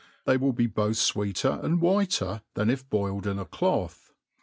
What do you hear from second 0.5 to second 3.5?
be both fweeter apd whiter than if boiled in a